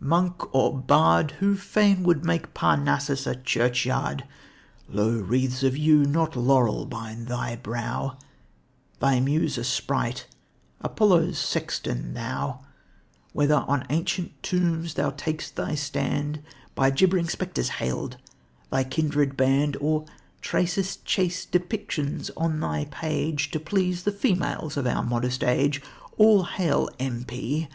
[0.00, 4.24] Monk or Bard, Who fain would make Parnassus a churchyard!
[4.88, 5.10] Lo!
[5.20, 8.16] wreaths of yew, not laurel, bind thy brow,
[9.00, 10.26] Thy muse a sprite,
[10.80, 12.62] Apollo's sexton thou;
[13.34, 16.42] Whether on ancient tombs thou tak'st thy stand,
[16.74, 18.16] By gibbering spectres hailed,
[18.70, 20.06] thy kindred band; Or
[20.40, 25.82] tracest chaste descriptions on thy page To please the females of our modest age;
[26.16, 27.68] All hail, M.P.